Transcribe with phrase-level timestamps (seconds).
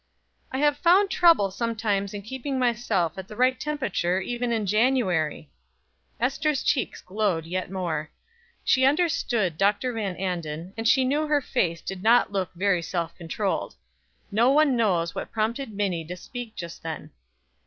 [0.51, 5.51] "I have found trouble sometimes in keeping myself at the right temperature even in January."
[6.19, 8.09] Ester's cheeks glowed yet more.
[8.63, 9.93] She understood Dr.
[9.93, 13.75] Van Anden, and she knew her face did not look very self controlled.
[14.31, 17.11] No one knows what prompted Minnie to speak just then.